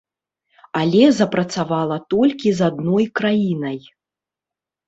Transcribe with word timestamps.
Але 0.79 1.03
запрацавала 1.19 1.97
толькі 2.13 2.55
з 2.61 2.67
адной 2.69 3.05
краінай. 3.21 3.79